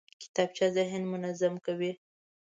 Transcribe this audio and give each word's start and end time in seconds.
کتابچه 0.21 0.65
ذهن 0.75 1.01
منظم 1.11 1.53
کوي 1.65 1.91